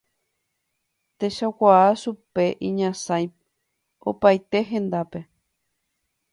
Techakuaa 1.19 1.89
chupe 2.01 2.43
iñasãi 2.67 3.25
opaite 4.09 4.57
hendápe. 4.71 5.19